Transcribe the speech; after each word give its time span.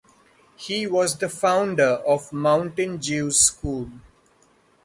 He 0.55 0.87
was 0.87 1.15
the 1.19 1.29
founder 1.29 1.87
of 2.07 2.31
the 2.31 2.35
Mountain 2.35 2.99
Jews 2.99 3.39
school. 3.39 3.91